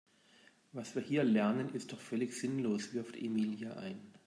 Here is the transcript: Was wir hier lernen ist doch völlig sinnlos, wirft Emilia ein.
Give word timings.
Was 0.71 0.95
wir 0.95 1.03
hier 1.03 1.23
lernen 1.23 1.75
ist 1.75 1.91
doch 1.93 1.99
völlig 1.99 2.33
sinnlos, 2.33 2.91
wirft 2.95 3.15
Emilia 3.15 3.73
ein. 3.75 4.01